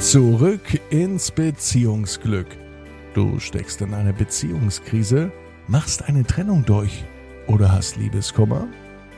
Zurück 0.00 0.80
ins 0.88 1.30
Beziehungsglück. 1.30 2.46
Du 3.12 3.38
steckst 3.38 3.82
in 3.82 3.92
eine 3.92 4.14
Beziehungskrise, 4.14 5.30
machst 5.68 6.08
eine 6.08 6.24
Trennung 6.24 6.64
durch 6.64 7.04
oder 7.46 7.70
hast 7.70 7.98
Liebeskummer? 7.98 8.66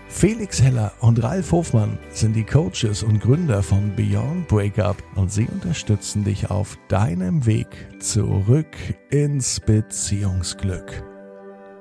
Felix 0.09 0.61
Heller 0.61 0.93
und 0.99 1.23
Ralf 1.23 1.53
Hofmann 1.53 1.99
sind 2.11 2.35
die 2.35 2.45
Coaches 2.45 3.05
und 3.05 3.21
Gründer 3.21 3.63
von 3.63 3.95
Beyond 3.95 4.49
Breakup 4.49 4.97
und 5.15 5.31
sie 5.31 5.47
unterstützen 5.47 6.25
dich 6.25 6.51
auf 6.51 6.77
deinem 6.89 7.47
Weg 7.47 7.69
zurück 8.01 8.77
ins 9.09 9.61
Beziehungsglück. 9.61 11.05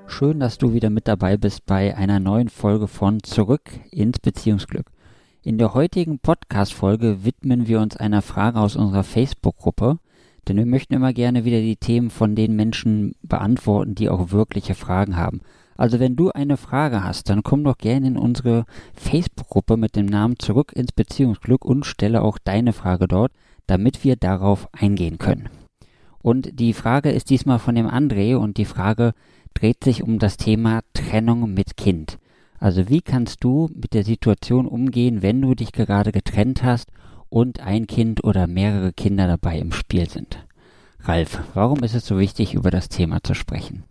Schön, 0.06 0.40
dass 0.40 0.60
du 0.60 0.74
wieder 0.74 0.92
mit 0.92 1.08
dabei 1.08 1.38
bist 1.38 1.66
bei 1.66 1.98
einer 1.98 2.20
neuen 2.20 2.50
Folge 2.50 2.88
von 2.88 3.24
Zurück 3.24 3.72
ins 3.90 4.20
Beziehungsglück. 4.20 4.86
In 5.44 5.58
der 5.58 5.74
heutigen 5.74 6.20
Podcast-Folge 6.20 7.26
widmen 7.26 7.68
wir 7.68 7.80
uns 7.80 7.98
einer 7.98 8.22
Frage 8.22 8.60
aus 8.60 8.76
unserer 8.76 9.04
Facebook-Gruppe, 9.04 9.98
denn 10.48 10.58
wir 10.58 10.68
möchten 10.68 10.94
immer 10.94 11.14
gerne 11.14 11.46
wieder 11.46 11.62
die 11.62 11.78
Themen 11.78 12.12
von 12.12 12.36
den 12.36 12.56
Menschen 12.56 13.16
beantworten, 13.24 13.96
die 13.96 14.10
auch 14.10 14.30
wirkliche 14.30 14.76
Fragen 14.76 15.18
haben. 15.18 15.42
Also 15.76 16.00
wenn 16.00 16.16
du 16.16 16.30
eine 16.30 16.58
Frage 16.58 17.04
hast, 17.04 17.28
dann 17.28 17.42
komm 17.42 17.64
doch 17.64 17.80
gerne 17.80 18.06
in 18.06 18.18
unsere 18.18 18.66
Facebook-Gruppe 18.94 19.78
mit 19.78 19.96
dem 19.96 20.06
Namen 20.06 20.38
Zurück 20.38 20.74
ins 20.76 20.92
Beziehungsglück 20.92 21.66
und 21.66 21.88
stelle 21.88 22.22
auch 22.22 22.38
deine 22.38 22.72
Frage 22.72 23.08
dort, 23.08 23.32
damit 23.66 24.04
wir 24.04 24.18
darauf 24.18 24.70
eingehen 24.74 25.18
können. 25.18 25.50
Und 26.20 26.60
die 26.60 26.74
Frage 26.74 27.10
ist 27.10 27.32
diesmal 27.32 27.58
von 27.58 27.74
dem 27.74 27.88
André 27.88 28.36
und 28.36 28.58
die 28.58 28.66
Frage 28.66 29.14
dreht 29.56 29.84
sich 29.84 30.04
um 30.04 30.20
das 30.20 30.38
Thema 30.38 30.82
Trennung 30.94 31.52
mit 31.52 31.78
Kind. 31.78 32.20
Also 32.62 32.90
wie 32.90 33.02
kannst 33.02 33.44
du 33.44 33.72
mit 33.74 33.96
der 33.96 34.04
Situation 34.04 34.68
umgehen, 34.68 35.24
wenn 35.24 35.42
du 35.42 35.56
dich 35.56 35.72
gerade 35.72 36.12
getrennt 36.12 36.64
hast 36.64 36.92
und 37.28 37.60
ein 37.60 37.88
Kind 37.88 38.24
oder 38.24 38.46
mehrere 38.46 38.94
Kinder 38.94 39.26
dabei 39.26 39.58
im 39.58 39.72
Spiel 39.72 40.08
sind? 40.08 40.46
Ralf, 41.00 41.40
warum 41.56 41.80
ist 41.80 41.96
es 41.96 42.06
so 42.06 42.20
wichtig, 42.20 42.54
über 42.54 42.70
das 42.70 42.88
Thema 42.88 43.24
zu 43.24 43.34
sprechen? 43.34 43.84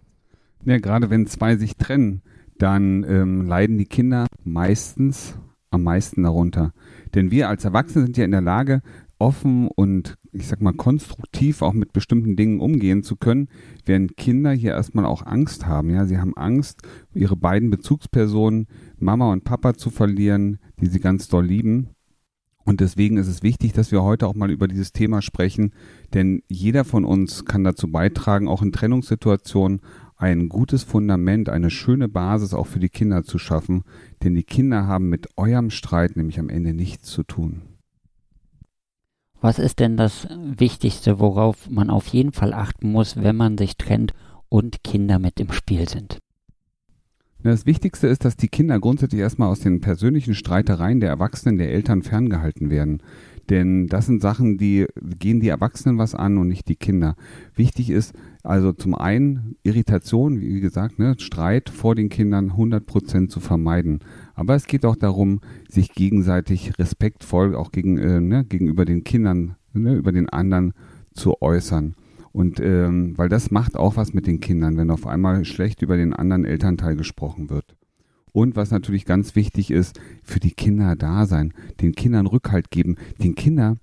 Ja, 0.64 0.78
gerade 0.78 1.10
wenn 1.10 1.26
zwei 1.26 1.56
sich 1.56 1.76
trennen, 1.76 2.22
dann 2.58 3.02
ähm, 3.02 3.44
leiden 3.44 3.76
die 3.76 3.86
Kinder 3.86 4.28
meistens 4.44 5.34
am 5.72 5.82
meisten 5.82 6.22
darunter. 6.22 6.72
Denn 7.16 7.32
wir 7.32 7.48
als 7.48 7.64
Erwachsene 7.64 8.04
sind 8.04 8.18
ja 8.18 8.24
in 8.24 8.30
der 8.30 8.40
Lage, 8.40 8.82
offen 9.18 9.66
und 9.66 10.16
ich 10.32 10.46
sag 10.46 10.60
mal 10.60 10.72
konstruktiv 10.72 11.62
auch 11.62 11.72
mit 11.72 11.92
bestimmten 11.92 12.36
Dingen 12.36 12.60
umgehen 12.60 13.02
zu 13.02 13.16
können, 13.16 13.48
während 13.84 14.16
Kinder 14.16 14.52
hier 14.52 14.72
erstmal 14.72 15.04
auch 15.04 15.26
Angst 15.26 15.66
haben. 15.66 15.90
Ja, 15.90 16.06
sie 16.06 16.18
haben 16.18 16.36
Angst, 16.36 16.82
ihre 17.14 17.36
beiden 17.36 17.70
Bezugspersonen, 17.70 18.66
Mama 18.98 19.32
und 19.32 19.44
Papa 19.44 19.74
zu 19.74 19.90
verlieren, 19.90 20.58
die 20.80 20.86
sie 20.86 21.00
ganz 21.00 21.28
doll 21.28 21.46
lieben. 21.46 21.88
Und 22.64 22.80
deswegen 22.80 23.16
ist 23.16 23.26
es 23.26 23.42
wichtig, 23.42 23.72
dass 23.72 23.90
wir 23.90 24.02
heute 24.02 24.26
auch 24.28 24.34
mal 24.34 24.50
über 24.50 24.68
dieses 24.68 24.92
Thema 24.92 25.22
sprechen, 25.22 25.72
denn 26.14 26.42
jeder 26.48 26.84
von 26.84 27.04
uns 27.04 27.44
kann 27.44 27.64
dazu 27.64 27.90
beitragen, 27.90 28.48
auch 28.48 28.62
in 28.62 28.70
Trennungssituationen 28.70 29.80
ein 30.16 30.50
gutes 30.50 30.84
Fundament, 30.84 31.48
eine 31.48 31.70
schöne 31.70 32.08
Basis 32.08 32.52
auch 32.52 32.66
für 32.66 32.78
die 32.78 32.90
Kinder 32.90 33.24
zu 33.24 33.38
schaffen, 33.38 33.82
denn 34.22 34.34
die 34.34 34.44
Kinder 34.44 34.86
haben 34.86 35.08
mit 35.08 35.28
eurem 35.36 35.70
Streit 35.70 36.16
nämlich 36.16 36.38
am 36.38 36.50
Ende 36.50 36.74
nichts 36.74 37.08
zu 37.08 37.22
tun. 37.22 37.62
Was 39.40 39.58
ist 39.58 39.78
denn 39.78 39.96
das 39.96 40.28
Wichtigste, 40.30 41.18
worauf 41.18 41.70
man 41.70 41.88
auf 41.88 42.08
jeden 42.08 42.32
Fall 42.32 42.52
achten 42.52 42.92
muss, 42.92 43.16
wenn 43.16 43.36
man 43.36 43.56
sich 43.56 43.76
trennt 43.76 44.12
und 44.50 44.84
Kinder 44.84 45.18
mit 45.18 45.40
im 45.40 45.50
Spiel 45.50 45.88
sind? 45.88 46.18
Das 47.42 47.64
Wichtigste 47.64 48.06
ist, 48.06 48.26
dass 48.26 48.36
die 48.36 48.48
Kinder 48.48 48.78
grundsätzlich 48.78 49.22
erstmal 49.22 49.48
aus 49.48 49.60
den 49.60 49.80
persönlichen 49.80 50.34
Streitereien 50.34 51.00
der 51.00 51.08
Erwachsenen, 51.08 51.56
der 51.56 51.72
Eltern 51.72 52.02
ferngehalten 52.02 52.68
werden. 52.68 53.02
Denn 53.50 53.88
das 53.88 54.06
sind 54.06 54.22
Sachen, 54.22 54.58
die 54.58 54.86
gehen 55.18 55.40
die 55.40 55.48
Erwachsenen 55.48 55.98
was 55.98 56.14
an 56.14 56.38
und 56.38 56.46
nicht 56.46 56.68
die 56.68 56.76
Kinder. 56.76 57.16
Wichtig 57.56 57.90
ist 57.90 58.14
also 58.44 58.72
zum 58.72 58.94
einen 58.94 59.56
Irritation, 59.64 60.40
wie 60.40 60.60
gesagt, 60.60 61.00
ne, 61.00 61.16
Streit 61.18 61.68
vor 61.68 61.96
den 61.96 62.08
Kindern 62.08 62.52
100 62.52 62.86
Prozent 62.86 63.32
zu 63.32 63.40
vermeiden. 63.40 63.98
Aber 64.34 64.54
es 64.54 64.66
geht 64.66 64.84
auch 64.84 64.94
darum, 64.94 65.40
sich 65.68 65.92
gegenseitig 65.92 66.78
respektvoll 66.78 67.56
auch 67.56 67.72
gegen, 67.72 67.98
äh, 67.98 68.20
ne, 68.20 68.44
gegenüber 68.44 68.84
den 68.84 69.02
Kindern, 69.02 69.56
ne, 69.72 69.96
über 69.96 70.12
den 70.12 70.28
anderen 70.28 70.72
zu 71.12 71.42
äußern. 71.42 71.96
Und 72.32 72.60
ähm, 72.60 73.18
weil 73.18 73.28
das 73.28 73.50
macht 73.50 73.76
auch 73.76 73.96
was 73.96 74.14
mit 74.14 74.28
den 74.28 74.38
Kindern, 74.38 74.76
wenn 74.76 74.92
auf 74.92 75.08
einmal 75.08 75.44
schlecht 75.44 75.82
über 75.82 75.96
den 75.96 76.12
anderen 76.12 76.44
Elternteil 76.44 76.94
gesprochen 76.94 77.50
wird. 77.50 77.76
Und 78.32 78.56
was 78.56 78.70
natürlich 78.70 79.04
ganz 79.04 79.34
wichtig 79.34 79.70
ist, 79.70 80.00
für 80.22 80.40
die 80.40 80.52
Kinder 80.52 80.96
da 80.96 81.26
sein, 81.26 81.52
den 81.80 81.92
Kindern 81.92 82.26
Rückhalt 82.26 82.70
geben. 82.70 82.96
Den 83.22 83.34
Kindern 83.34 83.80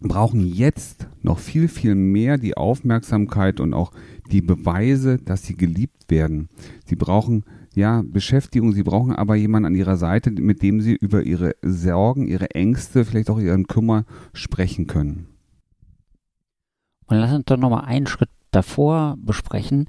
brauchen 0.00 0.46
jetzt 0.46 1.08
noch 1.22 1.38
viel, 1.38 1.68
viel 1.68 1.94
mehr 1.94 2.38
die 2.38 2.56
Aufmerksamkeit 2.56 3.60
und 3.60 3.74
auch 3.74 3.92
die 4.30 4.42
Beweise, 4.42 5.18
dass 5.18 5.44
sie 5.44 5.54
geliebt 5.54 6.10
werden. 6.10 6.48
Sie 6.84 6.96
brauchen 6.96 7.44
ja, 7.74 8.02
Beschäftigung. 8.04 8.72
Sie 8.72 8.82
brauchen 8.82 9.12
aber 9.12 9.34
jemanden 9.34 9.66
an 9.66 9.74
ihrer 9.74 9.96
Seite, 9.96 10.30
mit 10.30 10.62
dem 10.62 10.80
sie 10.80 10.94
über 10.94 11.22
ihre 11.22 11.54
Sorgen, 11.62 12.26
ihre 12.26 12.50
Ängste, 12.50 13.04
vielleicht 13.04 13.30
auch 13.30 13.38
ihren 13.38 13.66
Kummer 13.66 14.04
sprechen 14.32 14.86
können. 14.86 15.28
Und 17.06 17.16
lass 17.16 17.32
uns 17.32 17.44
doch 17.46 17.56
nochmal 17.56 17.84
einen 17.84 18.06
Schritt 18.06 18.30
davor 18.50 19.16
besprechen. 19.18 19.88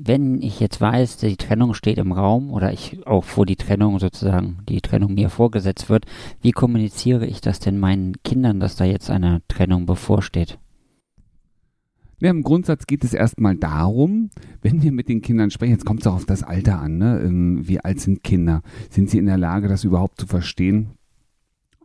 Wenn 0.00 0.40
ich 0.42 0.60
jetzt 0.60 0.80
weiß, 0.80 1.16
die 1.16 1.36
Trennung 1.36 1.74
steht 1.74 1.98
im 1.98 2.12
Raum 2.12 2.52
oder 2.52 2.72
ich 2.72 3.04
auch 3.04 3.24
vor 3.24 3.46
die 3.46 3.56
Trennung 3.56 3.98
sozusagen, 3.98 4.58
die 4.68 4.80
Trennung 4.80 5.14
mir 5.14 5.28
vorgesetzt 5.28 5.90
wird, 5.90 6.06
wie 6.40 6.52
kommuniziere 6.52 7.26
ich 7.26 7.40
das 7.40 7.58
denn 7.58 7.80
meinen 7.80 8.14
Kindern, 8.22 8.60
dass 8.60 8.76
da 8.76 8.84
jetzt 8.84 9.10
eine 9.10 9.42
Trennung 9.48 9.86
bevorsteht? 9.86 10.60
Ja, 12.20 12.30
Im 12.30 12.44
Grundsatz 12.44 12.86
geht 12.86 13.02
es 13.02 13.12
erstmal 13.12 13.56
darum, 13.56 14.30
wenn 14.62 14.82
wir 14.82 14.92
mit 14.92 15.08
den 15.08 15.20
Kindern 15.20 15.50
sprechen, 15.50 15.72
jetzt 15.72 15.84
kommt 15.84 16.02
es 16.02 16.06
auch 16.06 16.14
auf 16.14 16.26
das 16.26 16.44
Alter 16.44 16.80
an, 16.80 16.98
ne? 16.98 17.20
Ähm, 17.20 17.66
wie 17.66 17.80
alt 17.80 18.00
sind 18.00 18.22
Kinder? 18.22 18.62
Sind 18.90 19.10
sie 19.10 19.18
in 19.18 19.26
der 19.26 19.38
Lage, 19.38 19.66
das 19.66 19.82
überhaupt 19.82 20.20
zu 20.20 20.28
verstehen? 20.28 20.97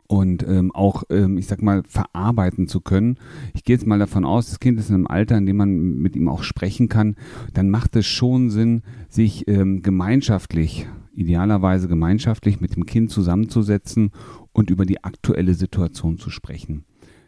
Und 0.06 0.46
ähm, 0.46 0.72
auch, 0.72 1.04
ähm, 1.10 1.38
ich 1.38 1.46
sag 1.46 1.62
mal, 1.62 1.82
verarbeiten 1.86 2.68
zu 2.68 2.80
können. 2.80 3.18
Ich 3.54 3.64
gehe 3.64 3.76
jetzt 3.76 3.86
mal 3.86 3.98
davon 3.98 4.24
aus, 4.24 4.46
das 4.46 4.60
Kind 4.60 4.78
ist 4.78 4.88
in 4.88 4.96
einem 4.96 5.06
Alter, 5.06 5.38
in 5.38 5.46
dem 5.46 5.56
man 5.56 5.98
mit 5.98 6.16
ihm 6.16 6.28
auch 6.28 6.42
sprechen 6.42 6.88
kann. 6.88 7.16
Dann 7.52 7.70
macht 7.70 7.96
es 7.96 8.06
schon 8.06 8.50
Sinn, 8.50 8.82
sich 9.08 9.48
ähm, 9.48 9.82
gemeinschaftlich, 9.82 10.86
idealerweise 11.14 11.88
gemeinschaftlich 11.88 12.60
mit 12.60 12.76
dem 12.76 12.86
Kind 12.86 13.10
zusammenzusetzen 13.10 14.10
und 14.52 14.70
über 14.70 14.84
die 14.84 15.02
aktuelle 15.02 15.54
Situation 15.54 16.18
zu 16.18 16.30
sprechen. 16.30 16.84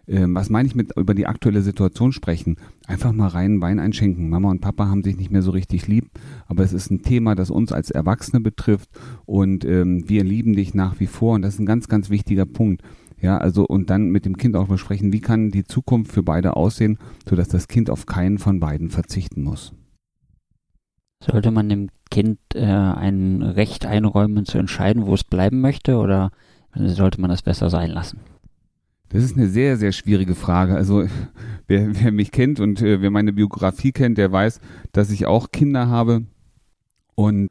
Ähm, 0.09 0.35
was 0.35 0.51
meine 0.51 0.69
ich 0.69 0.75
mit 0.75 0.97
über 0.97 1.15
die 1.15 1.27
aktuelle 1.27 1.63
Situation 1.63 2.13
sprechen? 2.13 2.57
Einfach 2.87 3.13
mal 3.13 3.29
rein 3.29 3.61
Wein 3.61 3.79
einschenken. 3.79 4.29
Mama 4.29 4.51
und 4.51 4.61
Papa 4.61 4.87
haben 4.87 5.03
sich 5.03 5.17
nicht 5.17 5.31
mehr 5.31 5.43
so 5.43 5.51
richtig 5.51 5.89
lieb, 5.89 6.11
aber 6.47 6.63
es 6.63 6.73
ist 6.73 6.91
ein 6.91 7.03
Thema, 7.03 7.35
das 7.35 7.51
uns 7.51 7.73
als 7.73 7.91
Erwachsene 7.91 8.41
betrifft 8.41 8.91
und 9.25 9.65
ähm, 9.65 10.09
wir 10.09 10.23
lieben 10.23 10.55
dich 10.55 10.75
nach 10.75 11.01
wie 11.01 11.07
vor 11.07 11.35
und 11.35 11.43
das 11.43 11.55
ist 11.55 11.61
ein 11.61 11.67
ganz, 11.67 11.89
ganz 11.89 12.11
wichtiger 12.11 12.47
Punkt. 12.47 12.83
Ja, 13.21 13.39
also 13.39 13.67
und 13.67 13.89
dann 13.89 14.11
mit 14.11 14.27
dem 14.27 14.37
Kind 14.37 14.57
auch 14.57 14.69
besprechen, 14.69 15.13
wie 15.13 15.21
kann 15.21 15.51
die 15.51 15.65
Zukunft 15.65 16.13
für 16.13 16.23
beide 16.23 16.55
aussehen, 16.55 16.99
sodass 17.29 17.49
das 17.49 17.67
Kind 17.67 17.89
auf 17.89 18.07
keinen 18.07 18.39
von 18.39 18.61
beiden 18.61 18.91
verzichten 18.91 19.43
muss. 19.43 19.73
Sollte 21.25 21.51
man 21.51 21.69
dem 21.69 21.89
Kind 22.11 22.39
äh, 22.55 22.65
ein 22.65 23.43
Recht 23.43 23.87
einräumen 23.87 24.45
zu 24.45 24.59
entscheiden, 24.59 25.07
wo 25.07 25.15
es 25.15 25.25
bleiben 25.25 25.61
möchte, 25.61 25.97
oder 25.97 26.31
sollte 26.75 27.21
man 27.21 27.31
das 27.31 27.43
besser 27.43 27.71
sein 27.71 27.91
lassen? 27.91 28.21
Das 29.09 29.23
ist 29.23 29.37
eine 29.37 29.49
sehr, 29.49 29.77
sehr 29.77 29.93
schwierige 29.93 30.35
Frage. 30.35 30.75
Also 30.75 31.07
wer, 31.67 32.03
wer 32.03 32.13
mich 32.13 32.33
kennt 32.33 32.61
und 32.61 32.83
äh, 32.83 33.01
wer 33.01 33.11
meine 33.11 33.33
Biografie 33.33 33.93
kennt, 33.93 34.19
der 34.19 34.33
weiß, 34.33 34.61
dass 34.93 35.11
ich 35.11 35.27
auch 35.27 35.51
Kinder 35.51 35.89
habe. 35.89 36.25
Und 37.15 37.49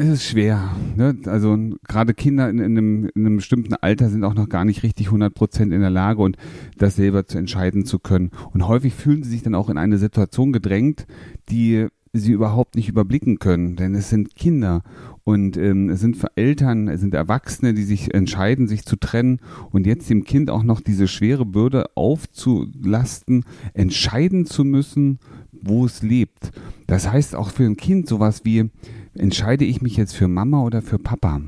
es 0.00 0.08
ist 0.08 0.24
schwer. 0.26 0.76
Ne? 0.94 1.18
Also 1.26 1.58
gerade 1.88 2.14
Kinder 2.14 2.48
in, 2.48 2.58
in, 2.58 2.78
einem, 2.78 3.10
in 3.16 3.26
einem 3.26 3.36
bestimmten 3.36 3.74
Alter 3.74 4.08
sind 4.10 4.22
auch 4.22 4.34
noch 4.34 4.48
gar 4.48 4.64
nicht 4.64 4.84
richtig 4.84 5.06
100 5.06 5.34
Prozent 5.34 5.72
in 5.72 5.80
der 5.80 5.90
Lage 5.90 6.22
und 6.22 6.36
das 6.76 6.94
selber 6.94 7.26
zu 7.26 7.36
entscheiden 7.36 7.84
zu 7.84 7.98
können. 7.98 8.30
Und 8.52 8.68
häufig 8.68 8.94
fühlen 8.94 9.24
sie 9.24 9.30
sich 9.30 9.42
dann 9.42 9.56
auch 9.56 9.68
in 9.68 9.76
eine 9.76 9.98
Situation 9.98 10.52
gedrängt, 10.52 11.06
die 11.50 11.88
sie 12.12 12.32
überhaupt 12.32 12.74
nicht 12.74 12.88
überblicken 12.88 13.38
können, 13.38 13.76
denn 13.76 13.94
es 13.94 14.10
sind 14.10 14.34
Kinder 14.34 14.82
und 15.24 15.56
ähm, 15.56 15.90
es 15.90 16.00
sind 16.00 16.16
Eltern, 16.36 16.88
es 16.88 17.00
sind 17.00 17.14
Erwachsene, 17.14 17.74
die 17.74 17.84
sich 17.84 18.14
entscheiden, 18.14 18.66
sich 18.66 18.84
zu 18.84 18.96
trennen 18.96 19.40
und 19.70 19.86
jetzt 19.86 20.08
dem 20.08 20.24
Kind 20.24 20.50
auch 20.50 20.62
noch 20.62 20.80
diese 20.80 21.08
schwere 21.08 21.44
Bürde 21.44 21.90
aufzulasten, 21.94 23.44
entscheiden 23.74 24.46
zu 24.46 24.64
müssen, 24.64 25.18
wo 25.52 25.84
es 25.84 26.02
lebt. 26.02 26.52
Das 26.86 27.10
heißt 27.10 27.34
auch 27.34 27.50
für 27.50 27.64
ein 27.64 27.76
Kind 27.76 28.08
sowas 28.08 28.44
wie, 28.44 28.70
entscheide 29.14 29.64
ich 29.64 29.82
mich 29.82 29.96
jetzt 29.96 30.14
für 30.14 30.28
Mama 30.28 30.62
oder 30.62 30.82
für 30.82 30.98
Papa? 30.98 31.42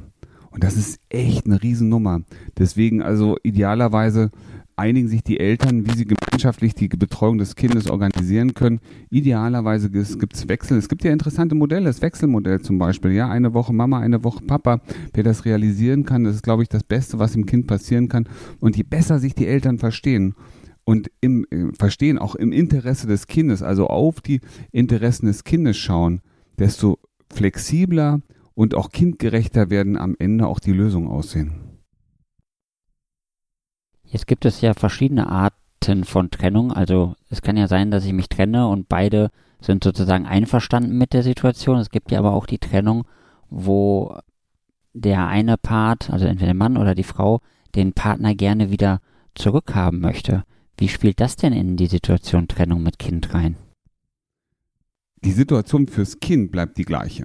Und 0.50 0.64
das 0.64 0.76
ist 0.76 1.00
echt 1.08 1.46
eine 1.46 1.62
Riesennummer. 1.62 2.22
Deswegen 2.58 3.02
also 3.02 3.36
idealerweise 3.42 4.30
einigen 4.80 5.08
sich 5.08 5.22
die 5.22 5.38
Eltern, 5.38 5.86
wie 5.86 5.96
sie 5.96 6.06
gemeinschaftlich 6.06 6.74
die 6.74 6.88
Betreuung 6.88 7.38
des 7.38 7.54
Kindes 7.54 7.90
organisieren 7.90 8.54
können. 8.54 8.80
Idealerweise 9.10 9.90
gibt 9.90 10.34
es 10.34 10.48
Wechsel. 10.48 10.78
Es 10.78 10.88
gibt 10.88 11.04
ja 11.04 11.12
interessante 11.12 11.54
Modelle, 11.54 11.84
das 11.84 12.00
Wechselmodell 12.00 12.60
zum 12.62 12.78
Beispiel. 12.78 13.12
Ja, 13.12 13.28
eine 13.28 13.52
Woche 13.52 13.74
Mama, 13.74 14.00
eine 14.00 14.24
Woche 14.24 14.42
Papa. 14.44 14.80
Wer 15.12 15.22
das 15.22 15.44
realisieren 15.44 16.04
kann, 16.04 16.24
das 16.24 16.36
ist, 16.36 16.42
glaube 16.42 16.62
ich, 16.62 16.68
das 16.70 16.82
Beste, 16.82 17.18
was 17.18 17.32
dem 17.32 17.44
Kind 17.44 17.66
passieren 17.66 18.08
kann. 18.08 18.26
Und 18.58 18.76
je 18.76 18.82
besser 18.82 19.18
sich 19.18 19.34
die 19.34 19.46
Eltern 19.46 19.78
verstehen, 19.78 20.34
und 20.84 21.10
im 21.20 21.46
äh, 21.50 21.72
Verstehen 21.78 22.18
auch 22.18 22.34
im 22.34 22.50
Interesse 22.50 23.06
des 23.06 23.28
Kindes, 23.28 23.62
also 23.62 23.86
auf 23.86 24.20
die 24.20 24.40
Interessen 24.72 25.26
des 25.26 25.44
Kindes 25.44 25.76
schauen, 25.76 26.20
desto 26.58 26.98
flexibler 27.32 28.22
und 28.54 28.74
auch 28.74 28.90
kindgerechter 28.90 29.70
werden 29.70 29.96
am 29.96 30.16
Ende 30.18 30.48
auch 30.48 30.58
die 30.58 30.72
Lösungen 30.72 31.06
aussehen. 31.06 31.69
Jetzt 34.10 34.26
gibt 34.26 34.44
es 34.44 34.60
ja 34.60 34.74
verschiedene 34.74 35.28
Arten 35.28 36.04
von 36.04 36.30
Trennung. 36.30 36.72
Also 36.72 37.14
es 37.30 37.42
kann 37.42 37.56
ja 37.56 37.68
sein, 37.68 37.90
dass 37.90 38.04
ich 38.04 38.12
mich 38.12 38.28
trenne 38.28 38.68
und 38.68 38.88
beide 38.88 39.30
sind 39.60 39.84
sozusagen 39.84 40.26
einverstanden 40.26 40.98
mit 40.98 41.12
der 41.12 41.22
Situation. 41.22 41.78
Es 41.78 41.90
gibt 41.90 42.10
ja 42.10 42.18
aber 42.18 42.32
auch 42.32 42.46
die 42.46 42.58
Trennung, 42.58 43.06
wo 43.48 44.18
der 44.92 45.28
eine 45.28 45.56
Part, 45.56 46.10
also 46.10 46.26
entweder 46.26 46.46
der 46.46 46.54
Mann 46.54 46.76
oder 46.76 46.94
die 46.94 47.04
Frau, 47.04 47.40
den 47.74 47.92
Partner 47.92 48.34
gerne 48.34 48.70
wieder 48.70 49.00
zurückhaben 49.34 50.00
möchte. 50.00 50.44
Wie 50.76 50.88
spielt 50.88 51.20
das 51.20 51.36
denn 51.36 51.52
in 51.52 51.76
die 51.76 51.86
Situation 51.86 52.48
Trennung 52.48 52.82
mit 52.82 52.98
Kind 52.98 53.32
rein? 53.32 53.56
Die 55.22 55.32
Situation 55.32 55.86
fürs 55.86 56.18
Kind 56.18 56.50
bleibt 56.50 56.78
die 56.78 56.84
gleiche. 56.84 57.22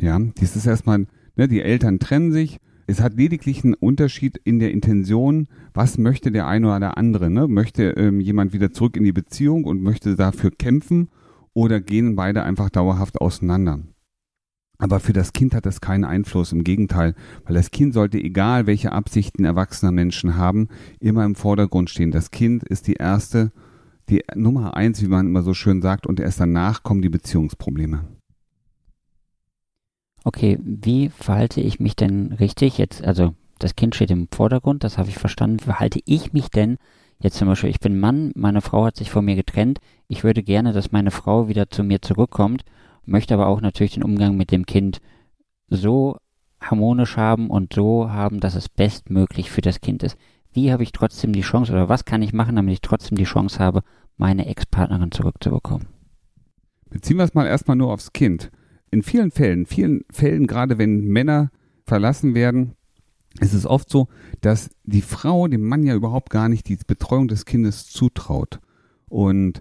Ja, 0.00 0.18
dies 0.18 0.56
ist 0.56 0.66
erstmal, 0.66 1.06
ne, 1.36 1.48
die 1.48 1.60
Eltern 1.60 1.98
trennen 1.98 2.32
sich. 2.32 2.58
Es 2.90 3.02
hat 3.02 3.18
lediglich 3.18 3.64
einen 3.64 3.74
Unterschied 3.74 4.40
in 4.44 4.60
der 4.60 4.72
Intention, 4.72 5.48
was 5.74 5.98
möchte 5.98 6.32
der 6.32 6.46
eine 6.46 6.68
oder 6.68 6.80
der 6.80 6.96
andere. 6.96 7.28
Ne? 7.28 7.46
Möchte 7.46 7.90
ähm, 7.90 8.18
jemand 8.18 8.54
wieder 8.54 8.72
zurück 8.72 8.96
in 8.96 9.04
die 9.04 9.12
Beziehung 9.12 9.64
und 9.64 9.82
möchte 9.82 10.16
dafür 10.16 10.50
kämpfen 10.50 11.10
oder 11.52 11.82
gehen 11.82 12.16
beide 12.16 12.44
einfach 12.44 12.70
dauerhaft 12.70 13.20
auseinander? 13.20 13.80
Aber 14.78 15.00
für 15.00 15.12
das 15.12 15.34
Kind 15.34 15.54
hat 15.54 15.66
das 15.66 15.82
keinen 15.82 16.04
Einfluss, 16.04 16.52
im 16.52 16.64
Gegenteil, 16.64 17.14
weil 17.44 17.56
das 17.56 17.70
Kind 17.70 17.92
sollte, 17.92 18.16
egal 18.16 18.66
welche 18.66 18.92
Absichten 18.92 19.44
erwachsener 19.44 19.92
Menschen 19.92 20.36
haben, 20.36 20.68
immer 20.98 21.26
im 21.26 21.34
Vordergrund 21.34 21.90
stehen. 21.90 22.10
Das 22.10 22.30
Kind 22.30 22.62
ist 22.62 22.86
die 22.86 22.94
erste, 22.94 23.52
die 24.08 24.22
Nummer 24.34 24.78
eins, 24.78 25.02
wie 25.02 25.08
man 25.08 25.26
immer 25.26 25.42
so 25.42 25.52
schön 25.52 25.82
sagt, 25.82 26.06
und 26.06 26.20
erst 26.20 26.40
danach 26.40 26.84
kommen 26.84 27.02
die 27.02 27.10
Beziehungsprobleme. 27.10 28.17
Okay, 30.28 30.58
wie 30.62 31.08
verhalte 31.08 31.60
ich 31.60 31.80
mich 31.80 31.96
denn 31.96 32.32
richtig 32.32 32.76
jetzt? 32.76 33.02
Also 33.02 33.34
das 33.58 33.76
Kind 33.76 33.94
steht 33.94 34.10
im 34.10 34.28
Vordergrund, 34.30 34.84
das 34.84 34.98
habe 34.98 35.08
ich 35.08 35.16
verstanden. 35.16 35.60
Wie 35.60 35.64
verhalte 35.64 36.00
ich 36.04 36.32
mich 36.32 36.50
denn 36.50 36.76
jetzt 37.18 37.38
zum 37.38 37.48
Beispiel? 37.48 37.70
Ich 37.70 37.80
bin 37.80 37.98
Mann, 37.98 38.32
meine 38.34 38.60
Frau 38.60 38.84
hat 38.84 38.96
sich 38.96 39.10
von 39.10 39.24
mir 39.24 39.36
getrennt. 39.36 39.78
Ich 40.06 40.24
würde 40.24 40.42
gerne, 40.42 40.72
dass 40.72 40.92
meine 40.92 41.10
Frau 41.10 41.48
wieder 41.48 41.70
zu 41.70 41.82
mir 41.82 42.02
zurückkommt 42.02 42.64
möchte 43.08 43.34
aber 43.34 43.46
auch 43.46 43.60
natürlich 43.60 43.94
den 43.94 44.04
Umgang 44.04 44.36
mit 44.36 44.52
dem 44.52 44.66
Kind 44.66 45.00
so 45.68 46.18
harmonisch 46.60 47.16
haben 47.16 47.50
und 47.50 47.72
so 47.72 48.10
haben, 48.10 48.40
dass 48.40 48.54
es 48.54 48.68
bestmöglich 48.68 49.50
für 49.50 49.60
das 49.60 49.80
Kind 49.80 50.02
ist. 50.02 50.16
Wie 50.52 50.72
habe 50.72 50.82
ich 50.82 50.92
trotzdem 50.92 51.32
die 51.32 51.40
Chance 51.40 51.72
oder 51.72 51.88
was 51.88 52.04
kann 52.04 52.22
ich 52.22 52.32
machen, 52.32 52.56
damit 52.56 52.72
ich 52.72 52.80
trotzdem 52.80 53.16
die 53.16 53.24
Chance 53.24 53.58
habe, 53.58 53.82
meine 54.16 54.46
Ex-Partnerin 54.46 55.12
zurückzubekommen? 55.12 55.88
Beziehen 56.90 57.16
wir 57.16 57.24
es 57.24 57.34
mal 57.34 57.46
erstmal 57.46 57.76
nur 57.76 57.92
aufs 57.92 58.12
Kind. 58.12 58.50
In 58.90 59.02
vielen 59.02 59.30
Fällen, 59.30 59.66
vielen 59.66 60.04
Fällen, 60.10 60.46
gerade 60.46 60.78
wenn 60.78 61.04
Männer 61.06 61.50
verlassen 61.84 62.34
werden, 62.34 62.74
ist 63.40 63.54
es 63.54 63.66
oft 63.66 63.90
so, 63.90 64.08
dass 64.40 64.70
die 64.84 65.02
Frau 65.02 65.46
dem 65.48 65.64
Mann 65.64 65.84
ja 65.84 65.94
überhaupt 65.94 66.30
gar 66.30 66.48
nicht 66.48 66.68
die 66.68 66.78
Betreuung 66.86 67.28
des 67.28 67.44
Kindes 67.44 67.86
zutraut. 67.86 68.60
Und 69.08 69.60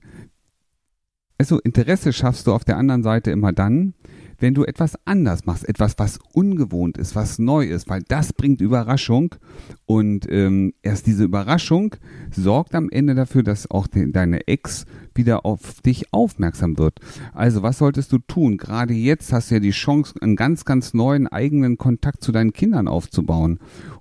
also 1.38 1.60
Interesse 1.60 2.14
schaffst 2.14 2.48
du 2.48 2.54
auf 2.54 2.66
der 2.66 2.78
anderen 2.78 3.04
Seite 3.04 3.32
immer 3.32 3.54
dann, 3.54 3.94
wenn 4.40 4.54
du 4.54 4.64
etwas 4.64 4.98
anders 5.06 5.46
machst, 5.46 5.68
etwas, 5.68 5.96
was 5.98 6.20
ungewohnt 6.34 6.98
ist, 6.98 7.16
was 7.16 7.40
neu 7.40 7.66
ist, 7.66 7.90
weil 7.90 8.04
das 8.08 8.34
bringt 8.34 8.62
Überraschung 8.62 9.36
und 9.86 10.28
ähm, 10.30 10.74
erst 10.82 11.08
diese 11.08 11.24
Überraschung 11.24 11.96
sorgt 12.32 12.76
am 12.76 12.90
Ende 12.90 13.16
dafür, 13.16 13.44
dass 13.44 13.70
auch 13.70 13.88
de 13.88 14.12
deine 14.12 14.48
Ex 14.48 14.86
wieder 15.16 15.46
auf 15.46 15.82
dich 15.82 16.14
aufmerksam 16.14 16.78
wird. 16.78 17.00
Also 17.34 17.64
was 17.64 17.80
solltest 17.80 18.12
du 18.12 18.20
tun? 18.20 18.58
Gerade 18.58 18.94
jetzt 18.94 19.34
hast 19.34 19.50
du 19.50 19.56
ja 19.56 19.60
die 19.60 19.72
Chance, 19.72 20.14
einen 20.22 20.36
ganz, 20.36 20.66
ganz 20.66 20.94
neuen 20.94 21.28
eigenen 21.28 21.78
Kontakt 21.78 22.24
zu 22.24 22.32
deinen 22.32 22.54
Kindern 22.54 22.88
aufzubauen 22.88 23.60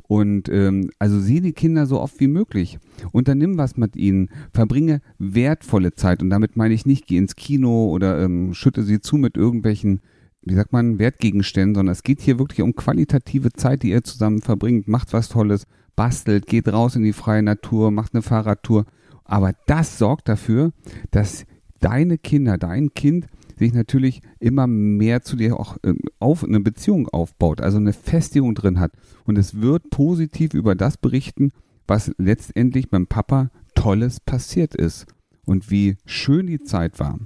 und 0.09 0.49
ähm, 0.49 0.91
also 0.99 1.19
sieh 1.19 1.41
die 1.41 1.53
Kinder 1.53 1.87
so 1.87 2.01
oft 2.01 2.21
wie 2.21 2.29
möglich. 2.29 2.79
Unternimm 3.13 3.59
was 3.59 3.77
mit 3.77 3.97
ihnen. 3.97 4.29
Verbringe 4.53 5.01
wertvolle 5.19 5.95
Zeit. 5.95 6.23
Und 6.23 6.31
damit 6.31 6.57
meine 6.57 6.75
ich 6.75 6.87
nicht, 6.87 7.07
geh 7.07 7.17
ins 7.17 7.37
Kino 7.37 7.91
oder 7.91 8.23
ähm, 8.23 8.55
schütte 8.55 8.85
sie 8.85 9.01
zu 9.01 9.17
mit 9.17 9.37
irgendwelchen, 9.37 10.01
wie 10.47 10.55
sagt 10.55 10.73
man, 10.73 11.01
Wertgegenständen, 11.01 11.75
sondern 11.75 11.93
es 11.93 12.05
geht 12.05 12.21
hier 12.21 12.39
wirklich 12.39 12.63
um 12.63 12.77
qualitative 12.77 13.53
Zeit, 13.53 13.83
die 13.83 13.91
ihr 13.91 14.05
zusammen 14.05 14.41
verbringt. 14.41 14.87
Macht 14.87 15.13
was 15.13 15.29
Tolles, 15.29 15.67
bastelt, 15.97 16.47
geht 16.47 16.69
raus 16.69 16.95
in 16.95 17.03
die 17.03 17.13
freie 17.13 17.43
Natur, 17.43 17.91
macht 17.91 18.15
eine 18.15 18.23
Fahrradtour. 18.23 18.87
Aber 19.25 19.53
das 19.67 19.99
sorgt 19.99 20.29
dafür, 20.29 20.73
dass 21.11 21.47
deine 21.81 22.17
Kinder, 22.17 22.59
dein 22.59 22.95
Kind 22.95 23.27
sich 23.59 23.73
natürlich 23.73 24.21
immer 24.39 24.69
mehr 24.69 25.23
zu 25.23 25.35
dir 25.35 25.59
auch 25.59 25.79
ähm, 25.83 25.99
auf 26.21 26.45
eine 26.45 26.61
Beziehung 26.61 27.09
aufbaut, 27.09 27.61
also 27.61 27.79
eine 27.79 27.93
Festigung 27.93 28.55
drin 28.55 28.79
hat. 28.79 28.93
Und 29.25 29.39
es 29.39 29.61
wird 29.61 29.91
positiv 29.91 30.55
über 30.55 30.77
das 30.77 30.97
berichten, 30.97 31.51
was 31.89 32.13
letztendlich 32.19 32.89
beim 32.89 33.09
Papa 33.09 33.51
Tolles 33.75 34.21
passiert 34.21 34.77
ist 34.77 35.07
und 35.45 35.71
wie 35.71 35.97
schön 36.05 36.47
die 36.47 36.61
Zeit 36.61 37.01
war. 37.01 37.19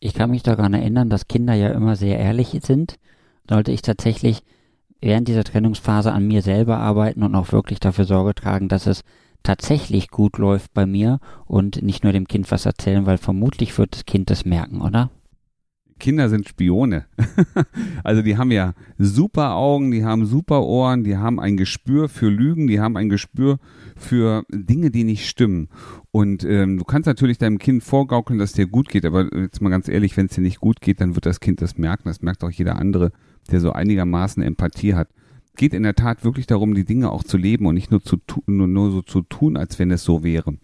Ich 0.00 0.14
kann 0.14 0.30
mich 0.30 0.42
daran 0.42 0.74
erinnern, 0.74 1.10
dass 1.10 1.28
Kinder 1.28 1.54
ja 1.54 1.70
immer 1.70 1.96
sehr 1.96 2.18
ehrlich 2.18 2.56
sind. 2.62 2.98
Sollte 3.48 3.72
ich 3.72 3.82
tatsächlich 3.82 4.42
während 5.00 5.28
dieser 5.28 5.44
Trennungsphase 5.44 6.12
an 6.12 6.26
mir 6.26 6.42
selber 6.42 6.78
arbeiten 6.78 7.22
und 7.22 7.34
auch 7.34 7.52
wirklich 7.52 7.80
dafür 7.80 8.04
Sorge 8.04 8.34
tragen, 8.34 8.68
dass 8.68 8.86
es 8.86 9.02
tatsächlich 9.42 10.10
gut 10.10 10.38
läuft 10.38 10.74
bei 10.74 10.86
mir 10.86 11.20
und 11.46 11.82
nicht 11.82 12.04
nur 12.04 12.12
dem 12.12 12.28
Kind 12.28 12.50
was 12.50 12.66
erzählen, 12.66 13.06
weil 13.06 13.18
vermutlich 13.18 13.76
wird 13.78 13.94
das 13.94 14.04
Kind 14.04 14.30
das 14.30 14.44
merken, 14.44 14.80
oder? 14.80 15.10
Kinder 15.98 16.28
sind 16.28 16.48
Spione. 16.48 17.06
also 18.04 18.22
die 18.22 18.36
haben 18.36 18.50
ja 18.50 18.74
super 18.98 19.54
Augen, 19.54 19.90
die 19.90 20.04
haben 20.04 20.26
super 20.26 20.64
Ohren, 20.64 21.04
die 21.04 21.16
haben 21.16 21.40
ein 21.40 21.56
Gespür 21.56 22.08
für 22.08 22.28
Lügen, 22.28 22.66
die 22.66 22.80
haben 22.80 22.96
ein 22.96 23.08
Gespür 23.08 23.58
für 23.96 24.44
Dinge, 24.50 24.90
die 24.90 25.04
nicht 25.04 25.28
stimmen. 25.28 25.68
Und 26.10 26.44
ähm, 26.44 26.78
du 26.78 26.84
kannst 26.84 27.06
natürlich 27.06 27.38
deinem 27.38 27.58
Kind 27.58 27.82
vorgaukeln, 27.82 28.38
dass 28.38 28.52
dir 28.52 28.66
gut 28.66 28.88
geht, 28.88 29.04
aber 29.04 29.28
jetzt 29.34 29.60
mal 29.60 29.70
ganz 29.70 29.88
ehrlich, 29.88 30.16
wenn 30.16 30.26
es 30.26 30.34
dir 30.34 30.42
nicht 30.42 30.60
gut 30.60 30.80
geht, 30.80 31.00
dann 31.00 31.14
wird 31.14 31.26
das 31.26 31.40
Kind 31.40 31.60
das 31.62 31.78
merken. 31.78 32.08
Das 32.08 32.22
merkt 32.22 32.44
auch 32.44 32.50
jeder 32.50 32.76
andere, 32.76 33.12
der 33.50 33.60
so 33.60 33.72
einigermaßen 33.72 34.42
Empathie 34.42 34.94
hat 34.94 35.08
geht 35.58 35.74
in 35.74 35.82
der 35.82 35.94
Tat 35.94 36.24
wirklich 36.24 36.46
darum, 36.46 36.72
die 36.72 36.84
Dinge 36.86 37.10
auch 37.10 37.22
zu 37.22 37.36
leben 37.36 37.66
und 37.66 37.74
nicht 37.74 37.90
nur, 37.90 38.02
zu 38.02 38.16
nur, 38.46 38.68
nur 38.68 38.90
so 38.90 39.02
zu 39.02 39.20
tun, 39.22 39.58
als 39.58 39.78
wenn 39.78 39.90
es 39.90 40.04
so 40.04 40.22
wäre. 40.22 40.56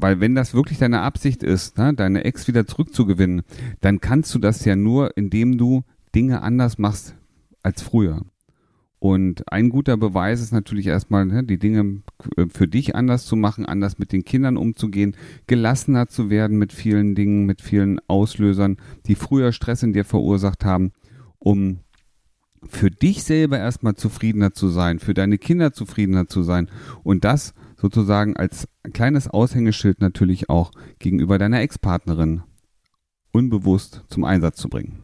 Weil 0.00 0.20
wenn 0.20 0.34
das 0.34 0.54
wirklich 0.54 0.78
deine 0.78 1.02
Absicht 1.02 1.42
ist, 1.42 1.78
ne, 1.78 1.94
deine 1.94 2.24
Ex 2.24 2.48
wieder 2.48 2.66
zurückzugewinnen, 2.66 3.42
dann 3.80 4.00
kannst 4.00 4.34
du 4.34 4.38
das 4.38 4.64
ja 4.64 4.76
nur, 4.76 5.16
indem 5.16 5.58
du 5.58 5.84
Dinge 6.14 6.42
anders 6.42 6.78
machst 6.78 7.14
als 7.62 7.82
früher. 7.82 8.22
Und 8.98 9.50
ein 9.50 9.70
guter 9.70 9.96
Beweis 9.96 10.42
ist 10.42 10.52
natürlich 10.52 10.86
erstmal, 10.86 11.24
ne, 11.24 11.42
die 11.42 11.58
Dinge 11.58 12.02
für 12.52 12.68
dich 12.68 12.94
anders 12.94 13.24
zu 13.24 13.34
machen, 13.34 13.64
anders 13.64 13.98
mit 13.98 14.12
den 14.12 14.24
Kindern 14.24 14.56
umzugehen, 14.56 15.16
gelassener 15.46 16.08
zu 16.08 16.28
werden 16.28 16.58
mit 16.58 16.72
vielen 16.72 17.14
Dingen, 17.14 17.46
mit 17.46 17.62
vielen 17.62 17.98
Auslösern, 18.08 18.76
die 19.06 19.14
früher 19.14 19.52
Stress 19.52 19.82
in 19.82 19.94
dir 19.94 20.04
verursacht 20.04 20.64
haben, 20.66 20.92
um 21.38 21.80
für 22.68 22.90
dich 22.90 23.24
selber 23.24 23.58
erstmal 23.58 23.94
zufriedener 23.94 24.52
zu 24.52 24.68
sein, 24.68 24.98
für 24.98 25.14
deine 25.14 25.38
Kinder 25.38 25.72
zufriedener 25.72 26.28
zu 26.28 26.42
sein 26.42 26.68
und 27.02 27.24
das 27.24 27.54
sozusagen 27.80 28.36
als 28.36 28.68
kleines 28.92 29.28
Aushängeschild 29.28 30.00
natürlich 30.00 30.50
auch 30.50 30.70
gegenüber 30.98 31.38
deiner 31.38 31.60
Ex-Partnerin 31.60 32.42
unbewusst 33.32 34.04
zum 34.08 34.24
Einsatz 34.24 34.56
zu 34.56 34.68
bringen. 34.68 35.02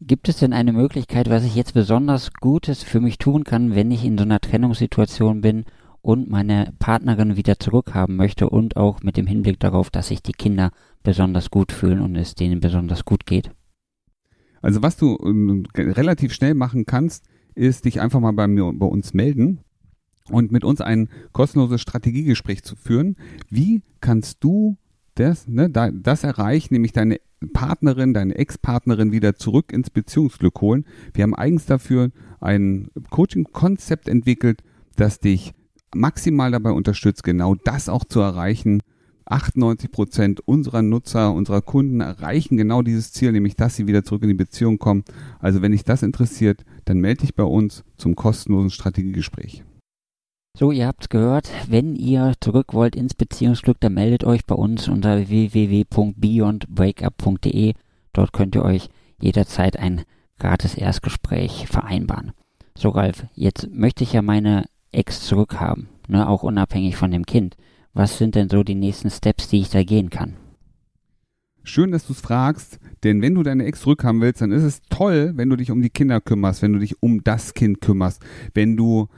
Gibt 0.00 0.28
es 0.28 0.38
denn 0.38 0.52
eine 0.52 0.72
Möglichkeit, 0.72 1.28
was 1.28 1.44
ich 1.44 1.54
jetzt 1.54 1.74
besonders 1.74 2.32
Gutes 2.32 2.82
für 2.82 3.00
mich 3.00 3.18
tun 3.18 3.44
kann, 3.44 3.74
wenn 3.74 3.90
ich 3.90 4.04
in 4.04 4.16
so 4.16 4.24
einer 4.24 4.40
Trennungssituation 4.40 5.40
bin 5.40 5.64
und 6.02 6.30
meine 6.30 6.72
Partnerin 6.78 7.36
wieder 7.36 7.58
zurückhaben 7.58 8.16
möchte 8.16 8.48
und 8.48 8.76
auch 8.76 9.02
mit 9.02 9.16
dem 9.16 9.26
Hinblick 9.26 9.60
darauf, 9.60 9.90
dass 9.90 10.08
sich 10.08 10.22
die 10.22 10.32
Kinder 10.32 10.70
besonders 11.02 11.50
gut 11.50 11.72
fühlen 11.72 12.00
und 12.00 12.16
es 12.16 12.34
denen 12.34 12.60
besonders 12.60 13.04
gut 13.04 13.26
geht? 13.26 13.50
Also 14.62 14.82
was 14.82 14.96
du 14.96 15.18
ähm, 15.22 15.64
relativ 15.74 16.32
schnell 16.32 16.54
machen 16.54 16.86
kannst, 16.86 17.26
ist 17.54 17.84
dich 17.84 18.00
einfach 18.00 18.20
mal 18.20 18.32
bei 18.32 18.46
mir 18.46 18.72
bei 18.74 18.86
uns 18.86 19.12
melden 19.12 19.60
und 20.30 20.52
mit 20.52 20.64
uns 20.64 20.80
ein 20.80 21.08
kostenloses 21.32 21.80
Strategiegespräch 21.80 22.62
zu 22.62 22.76
führen. 22.76 23.16
Wie 23.48 23.82
kannst 24.00 24.42
du 24.42 24.76
das, 25.14 25.46
ne, 25.48 25.70
das 25.70 26.24
erreichen, 26.24 26.74
nämlich 26.74 26.92
deine 26.92 27.20
Partnerin, 27.52 28.14
deine 28.14 28.34
Ex-Partnerin 28.34 29.12
wieder 29.12 29.34
zurück 29.36 29.72
ins 29.72 29.90
Beziehungsglück 29.90 30.60
holen? 30.60 30.84
Wir 31.14 31.24
haben 31.24 31.34
eigens 31.34 31.66
dafür 31.66 32.10
ein 32.40 32.88
Coaching-Konzept 33.10 34.08
entwickelt, 34.08 34.62
das 34.96 35.20
dich 35.20 35.52
maximal 35.94 36.50
dabei 36.50 36.70
unterstützt, 36.70 37.24
genau 37.24 37.54
das 37.54 37.88
auch 37.88 38.04
zu 38.04 38.20
erreichen. 38.20 38.82
98 39.26 39.92
Prozent 39.92 40.40
unserer 40.40 40.82
Nutzer, 40.82 41.32
unserer 41.32 41.62
Kunden 41.62 42.00
erreichen 42.00 42.56
genau 42.56 42.82
dieses 42.82 43.12
Ziel, 43.12 43.30
nämlich 43.32 43.54
dass 43.54 43.76
sie 43.76 43.86
wieder 43.86 44.04
zurück 44.04 44.22
in 44.22 44.28
die 44.28 44.34
Beziehung 44.34 44.78
kommen. 44.78 45.04
Also 45.38 45.62
wenn 45.62 45.72
dich 45.72 45.84
das 45.84 46.02
interessiert, 46.02 46.64
dann 46.84 46.98
melde 46.98 47.22
dich 47.22 47.34
bei 47.34 47.44
uns 47.44 47.84
zum 47.96 48.16
kostenlosen 48.16 48.70
Strategiegespräch. 48.70 49.62
So, 50.56 50.72
ihr 50.72 50.86
habt's 50.86 51.08
gehört. 51.08 51.50
Wenn 51.68 51.94
ihr 51.94 52.32
zurück 52.40 52.74
wollt 52.74 52.96
ins 52.96 53.14
Beziehungsglück, 53.14 53.78
dann 53.80 53.94
meldet 53.94 54.24
euch 54.24 54.44
bei 54.44 54.56
uns 54.56 54.88
unter 54.88 55.28
www.beyondbreakup.de. 55.28 57.74
Dort 58.12 58.32
könnt 58.32 58.56
ihr 58.56 58.64
euch 58.64 58.88
jederzeit 59.20 59.78
ein 59.78 60.02
gratis 60.38 60.74
Erstgespräch 60.74 61.68
vereinbaren. 61.68 62.32
So, 62.76 62.88
Ralf, 62.88 63.26
jetzt 63.34 63.68
möchte 63.72 64.02
ich 64.04 64.12
ja 64.12 64.22
meine 64.22 64.64
Ex 64.90 65.20
zurückhaben, 65.20 65.88
ne, 66.08 66.28
auch 66.28 66.42
unabhängig 66.42 66.96
von 66.96 67.12
dem 67.12 67.26
Kind. 67.26 67.56
Was 67.92 68.18
sind 68.18 68.34
denn 68.34 68.48
so 68.48 68.64
die 68.64 68.74
nächsten 68.74 69.10
Steps, 69.10 69.48
die 69.48 69.60
ich 69.60 69.70
da 69.70 69.84
gehen 69.84 70.10
kann? 70.10 70.34
Schön, 71.62 71.92
dass 71.92 72.06
du 72.06 72.14
es 72.14 72.20
fragst, 72.20 72.80
denn 73.04 73.22
wenn 73.22 73.34
du 73.34 73.42
deine 73.42 73.66
Ex 73.66 73.82
zurückhaben 73.82 74.20
willst, 74.20 74.40
dann 74.40 74.50
ist 74.50 74.62
es 74.62 74.80
toll, 74.88 75.32
wenn 75.36 75.50
du 75.50 75.56
dich 75.56 75.70
um 75.70 75.82
die 75.82 75.90
Kinder 75.90 76.20
kümmerst, 76.20 76.62
wenn 76.62 76.72
du 76.72 76.78
dich 76.78 77.02
um 77.02 77.22
das 77.22 77.54
Kind 77.54 77.80
kümmerst, 77.80 78.22
wenn 78.54 78.76
du 78.76 79.08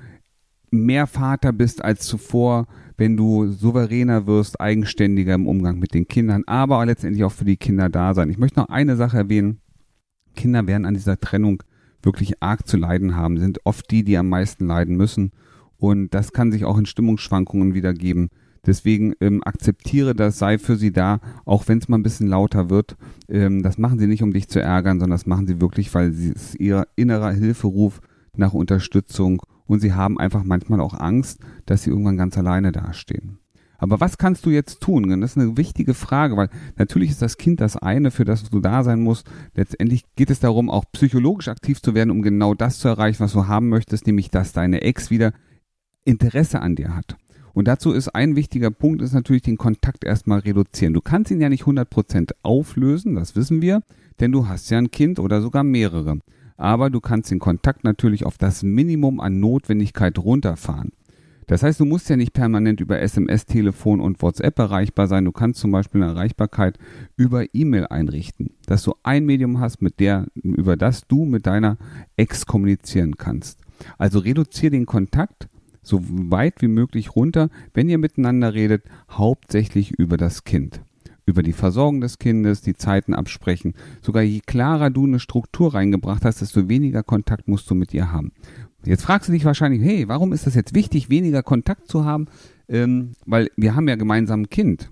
mehr 0.73 1.07
Vater 1.07 1.52
bist 1.52 1.85
als 1.85 2.07
zuvor, 2.07 2.67
wenn 2.97 3.17
du 3.17 3.47
souveräner 3.47 4.26
wirst, 4.26 4.61
eigenständiger 4.61 5.35
im 5.35 5.47
Umgang 5.47 5.79
mit 5.79 5.95
den 5.95 6.09
Kindern, 6.09 6.45
aber 6.47 6.85
letztendlich 6.87 7.25
auch 7.25 7.33
für 7.33 7.45
die 7.45 7.57
Kinder 7.57 7.88
da 7.88 8.14
sein. 8.14 8.31
Ich 8.31 8.38
möchte 8.38 8.61
noch 8.61 8.69
eine 8.69 8.97
Sache 8.97 9.19
erwähnen. 9.19 9.61
Kinder 10.35 10.67
werden 10.67 10.87
an 10.87 10.95
dieser 10.95 11.21
Trennung 11.21 11.62
wirklich 12.02 12.43
arg 12.43 12.67
zu 12.67 12.76
leiden 12.76 13.17
haben, 13.17 13.38
sind 13.38 13.61
oft 13.64 13.91
die, 13.91 14.02
die 14.02 14.17
am 14.17 14.29
meisten 14.29 14.67
leiden 14.67 14.97
müssen. 14.97 15.33
Und 15.76 16.14
das 16.14 16.33
kann 16.33 16.52
sich 16.52 16.64
auch 16.64 16.79
in 16.79 16.87
Stimmungsschwankungen 16.87 17.75
wiedergeben. 17.75 18.31
Deswegen 18.64 19.14
ähm, 19.21 19.43
akzeptiere 19.45 20.14
das, 20.14 20.38
sei 20.38 20.59
für 20.59 20.76
sie 20.76 20.93
da, 20.93 21.21
auch 21.45 21.67
wenn 21.67 21.79
es 21.79 21.88
mal 21.88 21.99
ein 21.99 22.05
bisschen 22.05 22.29
lauter 22.29 22.71
wird. 22.71 22.97
Ähm, 23.29 23.62
das 23.62 23.79
machen 23.79 23.99
sie 23.99 24.07
nicht, 24.07 24.23
um 24.23 24.33
dich 24.33 24.49
zu 24.49 24.61
ärgern, 24.61 25.00
sondern 25.00 25.19
das 25.19 25.26
machen 25.26 25.49
sie 25.49 25.61
wirklich, 25.61 25.93
weil 25.95 26.11
es 26.11 26.55
ihr 26.55 26.87
innerer 26.95 27.33
Hilferuf 27.33 28.00
nach 28.37 28.52
Unterstützung 28.52 29.43
und 29.66 29.81
sie 29.81 29.92
haben 29.92 30.19
einfach 30.19 30.45
manchmal 30.45 30.81
auch 30.81 30.95
Angst, 30.95 31.40
dass 31.66 31.83
sie 31.83 31.90
irgendwann 31.90 32.16
ganz 32.16 32.37
alleine 32.37 32.73
dastehen. 32.73 33.38
Aber 33.83 33.99
was 33.99 34.16
kannst 34.16 34.47
du 34.47 34.50
jetzt 34.50 34.81
tun? 34.81 35.21
Das 35.21 35.33
ist 35.33 35.38
eine 35.38 35.57
wichtige 35.57 35.95
Frage, 35.95 36.37
weil 36.37 36.50
natürlich 36.76 37.11
ist 37.11 37.21
das 37.21 37.37
Kind 37.37 37.61
das 37.61 37.76
eine, 37.76 38.12
für 38.12 38.25
das 38.25 38.49
du 38.49 38.61
da 38.61 38.85
sein 38.85 39.00
musst. 39.00 39.28
Letztendlich 39.57 40.04
geht 40.14 40.31
es 40.31 40.38
darum, 40.38 40.71
auch 40.71 40.85
psychologisch 40.92 41.49
aktiv 41.49 41.83
zu 41.83 41.92
werden, 41.92 42.12
um 42.12 42.23
genau 42.23 42.54
das 42.54 42.78
zu 42.78 42.87
erreichen, 42.87 43.25
was 43.25 43.33
du 43.33 43.49
haben 43.49 43.69
möchtest, 43.69 44.07
nämlich 44.07 44.31
dass 44.31 44.52
deine 44.52 44.83
Ex 44.83 45.11
wieder 45.11 45.33
Interesse 46.04 46.61
an 46.61 46.76
dir 46.76 46.95
hat. 46.95 47.16
Und 47.54 47.66
dazu 47.66 47.90
ist 47.90 48.09
ein 48.14 48.37
wichtiger 48.37 48.71
Punkt, 48.71 49.02
ist 49.02 49.14
natürlich 49.14 49.42
den 49.42 49.59
Kontakt 49.59 50.04
erstmal 50.04 50.38
reduzieren. 50.38 50.95
Du 50.95 51.00
kannst 51.00 51.33
ihn 51.33 51.40
ja 51.40 51.49
nicht 51.49 51.64
100% 51.64 52.35
auflösen, 52.42 53.16
das 53.16 53.35
wissen 53.37 53.62
wir, 53.62 53.83
denn 54.21 54.31
du 54.31 54.47
hast 54.47 54.71
ja 54.71 54.78
ein 54.78 54.92
Kind 54.92 55.19
oder 55.19 55.42
sogar 55.42 55.64
mehrere 55.64 56.19
aber 56.62 56.90
du 56.90 57.00
kannst 57.00 57.33
den 57.33 57.40
Kontakt 57.40 57.83
natürlich 57.83 58.25
auf 58.25 58.38
das 58.38 58.62
Minimum 58.62 59.19
an 59.19 59.40
Notwendigkeit 59.40 60.16
runterfahren. 60.16 60.92
Das 61.49 61.64
heißt, 61.64 61.81
du 61.81 61.85
musst 61.85 62.09
ja 62.09 62.16
nicht 62.16 62.35
permanent 62.35 62.81
über 62.81 63.00
SMS, 63.00 63.47
Telefon 63.47 64.00
und 64.00 64.23
WhatsApp 64.23 64.57
erreichbar 64.61 65.09
sein. 65.09 65.25
Du 65.25 65.33
kannst 65.33 65.59
zum 65.59 65.73
Beispiel 65.73 66.00
eine 66.00 66.12
Erreichbarkeit 66.12 66.78
über 67.16 67.52
E-Mail 67.52 67.87
einrichten, 67.87 68.50
dass 68.66 68.85
du 68.85 68.95
ein 69.02 69.26
Medium 69.26 69.59
hast, 69.59 69.83
mit 69.83 69.99
der, 69.99 70.28
über 70.35 70.76
das 70.76 71.09
du 71.09 71.25
mit 71.25 71.47
deiner 71.47 71.78
Ex 72.16 72.47
kommunizieren 72.47 73.16
kannst. 73.16 73.59
Also 73.99 74.21
reduziere 74.21 74.71
den 74.71 74.87
Kontakt 74.87 75.49
so 75.83 76.00
weit 76.04 76.62
wie 76.62 76.69
möglich 76.69 77.16
runter, 77.16 77.50
wenn 77.75 77.88
ihr 77.88 77.99
miteinander 77.99 78.54
redet, 78.54 78.85
hauptsächlich 79.11 79.90
über 79.90 80.16
das 80.16 80.45
Kind 80.45 80.81
über 81.26 81.43
die 81.43 81.52
Versorgung 81.52 82.00
des 82.00 82.19
Kindes, 82.19 82.61
die 82.61 82.75
Zeiten 82.75 83.14
absprechen. 83.14 83.75
Sogar 84.02 84.23
je 84.23 84.41
klarer 84.41 84.91
du 84.91 85.07
eine 85.07 85.21
Struktur 85.21 85.75
reingebracht 85.75 86.25
hast, 86.25 86.41
desto 86.41 86.69
weniger 86.69 87.02
Kontakt 87.02 87.49
musst 87.49 87.71
du 87.71 87.75
mit 87.75 87.95
ihr 87.95 88.11
haben. 88.11 88.33
Jetzt 88.85 89.05
fragst 89.05 89.29
du 89.29 89.33
dich 89.33 89.45
wahrscheinlich, 89.45 89.83
hey, 89.83 90.09
warum 90.09 90.33
ist 90.33 90.47
das 90.47 90.55
jetzt 90.55 90.75
wichtig, 90.75 91.09
weniger 91.09 91.43
Kontakt 91.43 91.87
zu 91.87 92.05
haben? 92.05 92.26
Ähm, 92.69 93.12
weil 93.26 93.49
wir 93.57 93.76
haben 93.76 93.88
ja 93.88 93.95
gemeinsam 93.95 94.43
ein 94.43 94.50
Kind. 94.50 94.91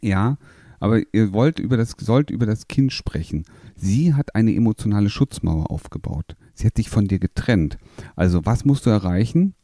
Ja, 0.00 0.38
aber 0.80 1.00
ihr 1.12 1.32
wollt 1.32 1.60
über 1.60 1.76
das, 1.76 1.94
sollt 1.98 2.30
über 2.30 2.46
das 2.46 2.68
Kind 2.68 2.92
sprechen. 2.92 3.44
Sie 3.76 4.14
hat 4.14 4.34
eine 4.34 4.54
emotionale 4.54 5.08
Schutzmauer 5.08 5.70
aufgebaut. 5.70 6.36
Sie 6.52 6.66
hat 6.66 6.76
dich 6.76 6.90
von 6.90 7.06
dir 7.06 7.18
getrennt. 7.18 7.78
Also 8.16 8.44
was 8.44 8.64
musst 8.64 8.86
du 8.86 8.90
erreichen? 8.90 9.54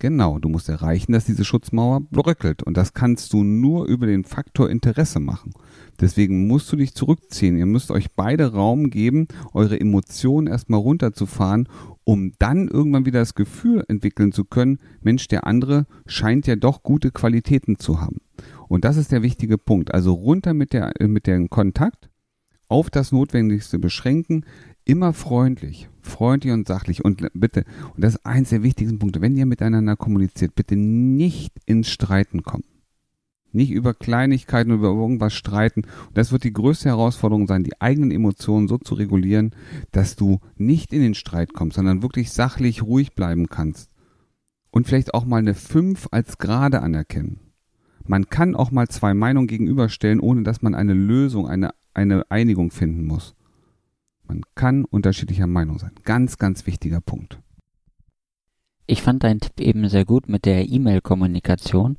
Genau, 0.00 0.38
du 0.38 0.48
musst 0.48 0.68
erreichen, 0.68 1.10
dass 1.10 1.24
diese 1.24 1.44
Schutzmauer 1.44 2.00
bröckelt. 2.00 2.62
Und 2.62 2.76
das 2.76 2.94
kannst 2.94 3.32
du 3.32 3.42
nur 3.42 3.86
über 3.86 4.06
den 4.06 4.22
Faktor 4.24 4.70
Interesse 4.70 5.18
machen. 5.18 5.52
Deswegen 6.00 6.46
musst 6.46 6.70
du 6.70 6.76
dich 6.76 6.94
zurückziehen. 6.94 7.56
Ihr 7.56 7.66
müsst 7.66 7.90
euch 7.90 8.12
beide 8.14 8.52
Raum 8.52 8.90
geben, 8.90 9.26
eure 9.52 9.80
Emotionen 9.80 10.46
erstmal 10.46 10.78
runterzufahren, 10.78 11.68
um 12.04 12.32
dann 12.38 12.68
irgendwann 12.68 13.06
wieder 13.06 13.18
das 13.18 13.34
Gefühl 13.34 13.84
entwickeln 13.88 14.30
zu 14.30 14.44
können, 14.44 14.78
Mensch, 15.00 15.26
der 15.26 15.46
andere 15.48 15.86
scheint 16.06 16.46
ja 16.46 16.54
doch 16.54 16.84
gute 16.84 17.10
Qualitäten 17.10 17.78
zu 17.78 18.00
haben. 18.00 18.18
Und 18.68 18.84
das 18.84 18.96
ist 18.96 19.10
der 19.10 19.22
wichtige 19.22 19.58
Punkt. 19.58 19.92
Also 19.92 20.12
runter 20.12 20.54
mit 20.54 20.72
der, 20.72 20.92
mit 21.00 21.26
dem 21.26 21.50
Kontakt, 21.50 22.08
auf 22.68 22.88
das 22.90 23.12
Notwendigste 23.12 23.78
beschränken, 23.78 24.44
immer 24.84 25.12
freundlich, 25.12 25.88
freundlich 26.08 26.52
und 26.52 26.66
sachlich 26.66 27.04
und 27.04 27.28
bitte, 27.34 27.64
und 27.94 28.02
das 28.02 28.16
ist 28.16 28.26
eins 28.26 28.50
der 28.50 28.62
wichtigsten 28.62 28.98
Punkte, 28.98 29.20
wenn 29.20 29.36
ihr 29.36 29.46
miteinander 29.46 29.96
kommuniziert, 29.96 30.54
bitte 30.54 30.76
nicht 30.76 31.52
ins 31.66 31.88
Streiten 31.88 32.42
kommen. 32.42 32.64
Nicht 33.50 33.70
über 33.70 33.94
Kleinigkeiten, 33.94 34.72
über 34.72 34.88
irgendwas 34.88 35.32
streiten. 35.32 35.84
Und 35.84 36.18
das 36.18 36.32
wird 36.32 36.44
die 36.44 36.52
größte 36.52 36.90
Herausforderung 36.90 37.46
sein, 37.46 37.64
die 37.64 37.80
eigenen 37.80 38.10
Emotionen 38.10 38.68
so 38.68 38.76
zu 38.76 38.94
regulieren, 38.94 39.54
dass 39.90 40.16
du 40.16 40.40
nicht 40.56 40.92
in 40.92 41.00
den 41.00 41.14
Streit 41.14 41.54
kommst, 41.54 41.76
sondern 41.76 42.02
wirklich 42.02 42.30
sachlich 42.30 42.82
ruhig 42.82 43.14
bleiben 43.14 43.48
kannst. 43.48 43.90
Und 44.70 44.86
vielleicht 44.86 45.14
auch 45.14 45.24
mal 45.24 45.38
eine 45.38 45.54
5 45.54 46.08
als 46.10 46.36
gerade 46.36 46.82
anerkennen. 46.82 47.40
Man 48.06 48.28
kann 48.28 48.54
auch 48.54 48.70
mal 48.70 48.88
zwei 48.88 49.14
Meinungen 49.14 49.48
gegenüberstellen, 49.48 50.20
ohne 50.20 50.42
dass 50.42 50.62
man 50.62 50.74
eine 50.74 50.94
Lösung, 50.94 51.46
eine, 51.46 51.70
eine 51.94 52.30
Einigung 52.30 52.70
finden 52.70 53.06
muss. 53.06 53.34
Man 54.28 54.42
kann 54.54 54.84
unterschiedlicher 54.84 55.46
Meinung 55.46 55.78
sein. 55.78 55.92
Ganz, 56.04 56.36
ganz 56.36 56.66
wichtiger 56.66 57.00
Punkt. 57.00 57.40
Ich 58.86 59.02
fand 59.02 59.24
deinen 59.24 59.40
Tipp 59.40 59.58
eben 59.60 59.88
sehr 59.88 60.04
gut 60.04 60.28
mit 60.28 60.44
der 60.44 60.68
E-Mail-Kommunikation. 60.68 61.98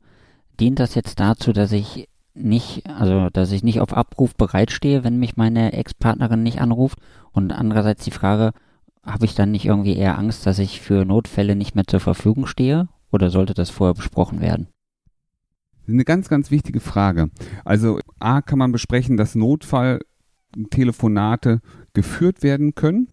Dient 0.59 0.79
das 0.79 0.95
jetzt 0.95 1.19
dazu, 1.19 1.53
dass 1.53 1.71
ich 1.71 2.07
nicht, 2.35 2.87
also 2.87 3.29
dass 3.31 3.51
ich 3.51 3.63
nicht 3.63 3.79
auf 3.79 3.93
Abruf 3.93 4.35
bereitstehe, 4.35 5.03
wenn 5.03 5.17
mich 5.17 5.37
meine 5.37 5.73
Ex-Partnerin 5.73 6.43
nicht 6.43 6.61
anruft? 6.61 6.99
Und 7.31 7.51
andererseits 7.51 8.03
die 8.05 8.11
Frage, 8.11 8.51
habe 9.03 9.25
ich 9.25 9.33
dann 9.33 9.51
nicht 9.51 9.65
irgendwie 9.65 9.95
eher 9.95 10.17
Angst, 10.17 10.45
dass 10.45 10.59
ich 10.59 10.81
für 10.81 11.05
Notfälle 11.05 11.55
nicht 11.55 11.75
mehr 11.75 11.85
zur 11.85 11.99
Verfügung 11.99 12.45
stehe? 12.45 12.87
Oder 13.11 13.31
sollte 13.31 13.55
das 13.55 13.71
vorher 13.71 13.95
besprochen 13.95 14.39
werden? 14.39 14.67
Eine 15.87 16.05
ganz, 16.05 16.29
ganz 16.29 16.51
wichtige 16.51 16.79
Frage. 16.79 17.31
Also 17.65 17.99
A 18.19 18.41
kann 18.41 18.59
man 18.59 18.71
besprechen, 18.71 19.17
dass 19.17 19.33
Notfall 19.33 19.99
Telefonate 20.69 21.61
geführt 21.99 22.43
werden 22.43 22.75
können. 22.75 23.09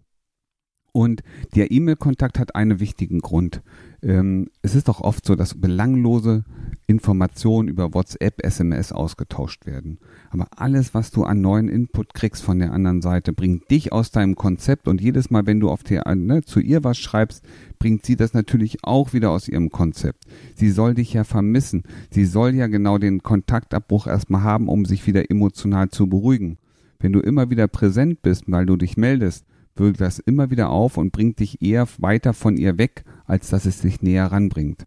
Und 0.92 1.24
der 1.56 1.72
E-Mail-Kontakt 1.72 2.38
hat 2.38 2.54
einen 2.54 2.78
wichtigen 2.78 3.18
Grund. 3.18 3.62
Ähm, 4.00 4.48
es 4.62 4.76
ist 4.76 4.86
doch 4.86 5.00
oft 5.00 5.26
so, 5.26 5.34
dass 5.34 5.60
belanglose 5.60 6.44
Informationen 6.86 7.66
über 7.66 7.94
WhatsApp, 7.94 8.44
SMS 8.44 8.92
ausgetauscht 8.92 9.66
werden. 9.66 9.98
Aber 10.30 10.46
alles, 10.56 10.94
was 10.94 11.10
du 11.10 11.24
an 11.24 11.40
neuen 11.40 11.68
Input 11.68 12.14
kriegst 12.14 12.44
von 12.44 12.60
der 12.60 12.72
anderen 12.72 13.02
Seite, 13.02 13.32
bringt 13.32 13.68
dich 13.72 13.92
aus 13.92 14.12
deinem 14.12 14.36
Konzept 14.36 14.86
und 14.86 15.00
jedes 15.00 15.30
Mal, 15.30 15.46
wenn 15.46 15.58
du 15.58 15.68
auf 15.68 15.82
der, 15.82 16.14
ne, 16.14 16.42
zu 16.42 16.60
ihr 16.60 16.84
was 16.84 16.96
schreibst, 16.96 17.44
bringt 17.80 18.06
sie 18.06 18.14
das 18.14 18.34
natürlich 18.34 18.84
auch 18.84 19.12
wieder 19.12 19.32
aus 19.32 19.48
ihrem 19.48 19.70
Konzept. 19.70 20.26
Sie 20.54 20.70
soll 20.70 20.94
dich 20.94 21.12
ja 21.12 21.24
vermissen. 21.24 21.82
Sie 22.12 22.24
soll 22.24 22.54
ja 22.54 22.68
genau 22.68 22.98
den 22.98 23.24
Kontaktabbruch 23.24 24.06
erstmal 24.06 24.44
haben, 24.44 24.68
um 24.68 24.84
sich 24.84 25.08
wieder 25.08 25.28
emotional 25.28 25.88
zu 25.88 26.06
beruhigen. 26.06 26.58
Wenn 26.98 27.12
du 27.12 27.20
immer 27.20 27.50
wieder 27.50 27.68
präsent 27.68 28.22
bist, 28.22 28.44
weil 28.46 28.66
du 28.66 28.76
dich 28.76 28.96
meldest, 28.96 29.46
wirkt 29.74 30.00
das 30.00 30.18
immer 30.18 30.50
wieder 30.50 30.70
auf 30.70 30.96
und 30.96 31.12
bringt 31.12 31.40
dich 31.40 31.62
eher 31.62 31.86
weiter 31.98 32.32
von 32.32 32.56
ihr 32.56 32.78
weg, 32.78 33.04
als 33.26 33.50
dass 33.50 33.66
es 33.66 33.80
dich 33.80 34.02
näher 34.02 34.26
ranbringt. 34.26 34.84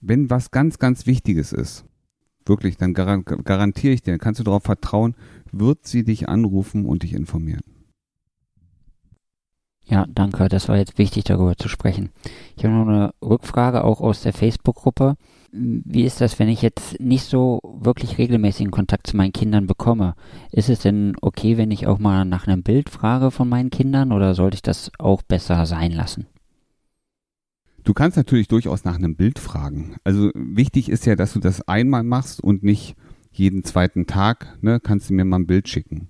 Wenn 0.00 0.30
was 0.30 0.50
ganz, 0.50 0.78
ganz 0.78 1.06
Wichtiges 1.06 1.52
ist, 1.52 1.84
wirklich, 2.44 2.76
dann 2.76 2.94
garantiere 2.94 3.94
ich 3.94 4.02
dir, 4.02 4.18
kannst 4.18 4.40
du 4.40 4.44
darauf 4.44 4.62
vertrauen, 4.62 5.14
wird 5.52 5.86
sie 5.86 6.04
dich 6.04 6.28
anrufen 6.28 6.84
und 6.84 7.02
dich 7.02 7.14
informieren. 7.14 7.62
Ja, 9.88 10.04
danke. 10.08 10.48
Das 10.48 10.68
war 10.68 10.76
jetzt 10.76 10.98
wichtig, 10.98 11.24
darüber 11.24 11.56
zu 11.56 11.68
sprechen. 11.68 12.10
Ich 12.56 12.64
habe 12.64 12.74
noch 12.74 12.88
eine 12.88 13.14
Rückfrage 13.22 13.84
auch 13.84 14.00
aus 14.00 14.20
der 14.20 14.32
Facebook-Gruppe. 14.32 15.14
Wie 15.52 16.04
ist 16.04 16.20
das, 16.20 16.38
wenn 16.38 16.48
ich 16.48 16.62
jetzt 16.62 17.00
nicht 17.00 17.24
so 17.24 17.60
wirklich 17.62 18.18
regelmäßigen 18.18 18.70
Kontakt 18.70 19.06
zu 19.06 19.16
meinen 19.16 19.32
Kindern 19.32 19.66
bekomme? 19.66 20.14
Ist 20.50 20.68
es 20.68 20.80
denn 20.80 21.16
okay, 21.20 21.56
wenn 21.56 21.70
ich 21.70 21.86
auch 21.86 21.98
mal 21.98 22.24
nach 22.24 22.46
einem 22.46 22.62
Bild 22.62 22.90
frage 22.90 23.30
von 23.30 23.48
meinen 23.48 23.70
Kindern 23.70 24.12
oder 24.12 24.34
sollte 24.34 24.56
ich 24.56 24.62
das 24.62 24.90
auch 24.98 25.22
besser 25.22 25.66
sein 25.66 25.92
lassen? 25.92 26.26
Du 27.84 27.94
kannst 27.94 28.16
natürlich 28.16 28.48
durchaus 28.48 28.84
nach 28.84 28.96
einem 28.96 29.14
Bild 29.14 29.38
fragen. 29.38 29.96
Also 30.02 30.30
wichtig 30.34 30.88
ist 30.88 31.06
ja, 31.06 31.14
dass 31.14 31.34
du 31.34 31.38
das 31.38 31.66
einmal 31.68 32.02
machst 32.02 32.42
und 32.42 32.64
nicht 32.64 32.96
jeden 33.30 33.62
zweiten 33.62 34.06
Tag, 34.06 34.58
ne, 34.60 34.80
kannst 34.80 35.08
du 35.08 35.14
mir 35.14 35.24
mal 35.24 35.38
ein 35.38 35.46
Bild 35.46 35.68
schicken. 35.68 36.08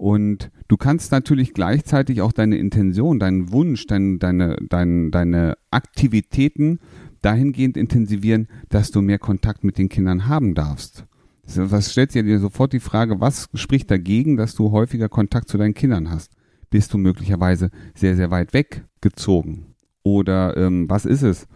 Und 0.00 0.50
du 0.66 0.78
kannst 0.78 1.12
natürlich 1.12 1.52
gleichzeitig 1.52 2.22
auch 2.22 2.32
deine 2.32 2.56
Intention, 2.56 3.18
deinen 3.18 3.52
Wunsch, 3.52 3.86
dein, 3.86 4.18
deine, 4.18 4.56
dein, 4.66 5.10
deine 5.10 5.58
Aktivitäten 5.70 6.78
dahingehend 7.20 7.76
intensivieren, 7.76 8.48
dass 8.70 8.92
du 8.92 9.02
mehr 9.02 9.18
Kontakt 9.18 9.62
mit 9.62 9.76
den 9.76 9.90
Kindern 9.90 10.26
haben 10.26 10.54
darfst. 10.54 11.04
Was 11.44 11.92
stellt 11.92 12.14
dir 12.14 12.40
sofort 12.40 12.72
die 12.72 12.80
Frage, 12.80 13.20
was 13.20 13.50
spricht 13.52 13.90
dagegen, 13.90 14.38
dass 14.38 14.54
du 14.54 14.70
häufiger 14.70 15.10
Kontakt 15.10 15.50
zu 15.50 15.58
deinen 15.58 15.74
Kindern 15.74 16.08
hast? 16.08 16.32
Bist 16.70 16.94
du 16.94 16.96
möglicherweise 16.96 17.70
sehr, 17.94 18.16
sehr 18.16 18.30
weit 18.30 18.54
weggezogen? 18.54 19.74
Oder 20.02 20.56
ähm, 20.56 20.88
was 20.88 21.04
ist 21.04 21.22
es? 21.22 21.46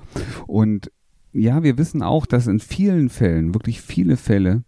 Und 0.47 0.91
ja, 1.33 1.63
wir 1.63 1.79
wissen 1.79 2.03
auch, 2.03 2.27
dass 2.27 2.47
in 2.47 2.61
vielen 2.61 3.09
Fällen, 3.09 3.55
wirklich 3.55 3.81
viele 3.81 4.19
Fälle, 4.19 4.65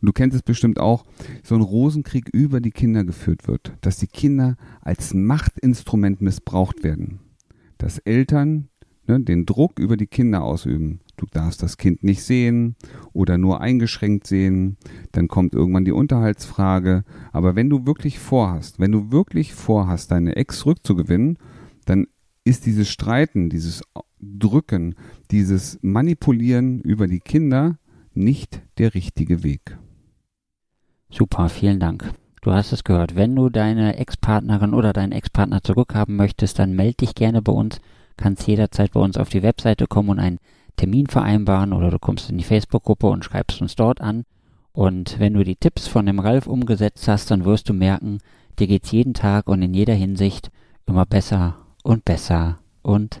und 0.00 0.06
du 0.06 0.12
kennst 0.12 0.34
es 0.34 0.42
bestimmt 0.42 0.80
auch, 0.80 1.04
so 1.42 1.54
ein 1.54 1.60
Rosenkrieg 1.60 2.28
über 2.32 2.60
die 2.60 2.70
Kinder 2.70 3.04
geführt 3.04 3.46
wird, 3.46 3.72
dass 3.82 3.98
die 3.98 4.06
Kinder 4.06 4.56
als 4.80 5.14
Machtinstrument 5.14 6.20
missbraucht 6.20 6.82
werden, 6.82 7.20
dass 7.78 7.98
Eltern 7.98 8.68
ne, 9.06 9.20
den 9.20 9.46
Druck 9.46 9.78
über 9.78 9.96
die 9.96 10.06
Kinder 10.06 10.42
ausüben. 10.42 11.00
Du 11.16 11.26
darfst 11.26 11.62
das 11.62 11.76
Kind 11.76 12.02
nicht 12.02 12.22
sehen 12.22 12.76
oder 13.12 13.36
nur 13.36 13.60
eingeschränkt 13.60 14.26
sehen, 14.26 14.78
dann 15.12 15.28
kommt 15.28 15.54
irgendwann 15.54 15.84
die 15.84 15.92
Unterhaltsfrage. 15.92 17.04
Aber 17.32 17.56
wenn 17.56 17.68
du 17.68 17.84
wirklich 17.86 18.18
vorhast, 18.18 18.80
wenn 18.80 18.92
du 18.92 19.12
wirklich 19.12 19.52
vorhast, 19.52 20.10
deine 20.10 20.36
Ex 20.36 20.60
zurückzugewinnen, 20.60 21.36
dann 21.84 22.06
ist 22.44 22.64
dieses 22.64 22.88
Streiten, 22.88 23.50
dieses 23.50 23.82
Drücken, 24.18 24.94
dieses 25.30 25.78
Manipulieren 25.82 26.80
über 26.80 27.06
die 27.06 27.20
Kinder 27.20 27.78
nicht 28.14 28.62
der 28.78 28.94
richtige 28.94 29.42
Weg. 29.42 29.78
Super, 31.10 31.48
vielen 31.48 31.80
Dank. 31.80 32.12
Du 32.40 32.52
hast 32.52 32.72
es 32.72 32.84
gehört. 32.84 33.16
Wenn 33.16 33.34
du 33.34 33.50
deine 33.50 33.96
Ex-Partnerin 33.98 34.74
oder 34.74 34.92
deinen 34.92 35.12
Ex-Partner 35.12 35.62
zurückhaben 35.62 36.16
möchtest, 36.16 36.58
dann 36.58 36.74
melde 36.74 36.98
dich 36.98 37.14
gerne 37.14 37.42
bei 37.42 37.52
uns. 37.52 37.80
Kannst 38.16 38.46
jederzeit 38.46 38.92
bei 38.92 39.00
uns 39.00 39.16
auf 39.16 39.28
die 39.28 39.42
Webseite 39.42 39.86
kommen 39.86 40.10
und 40.10 40.18
einen 40.20 40.38
Termin 40.76 41.08
vereinbaren 41.08 41.72
oder 41.72 41.90
du 41.90 41.98
kommst 41.98 42.30
in 42.30 42.38
die 42.38 42.44
Facebook-Gruppe 42.44 43.08
und 43.08 43.24
schreibst 43.24 43.60
uns 43.60 43.76
dort 43.76 44.00
an. 44.00 44.24
Und 44.72 45.18
wenn 45.18 45.34
du 45.34 45.44
die 45.44 45.56
Tipps 45.56 45.88
von 45.88 46.06
dem 46.06 46.20
Ralf 46.20 46.46
umgesetzt 46.46 47.08
hast, 47.08 47.30
dann 47.30 47.44
wirst 47.44 47.68
du 47.68 47.74
merken, 47.74 48.18
dir 48.58 48.68
geht's 48.68 48.92
jeden 48.92 49.14
Tag 49.14 49.48
und 49.48 49.62
in 49.62 49.74
jeder 49.74 49.94
Hinsicht 49.94 50.50
immer 50.86 51.06
besser 51.06 51.56
und 51.82 52.04
besser 52.04 52.58
und 52.82 53.20